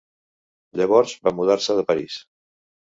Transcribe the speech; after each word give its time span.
Llavors 0.81 1.15
va 1.29 1.35
mudar-se 1.43 1.79
de 1.83 1.87
París. 1.95 2.21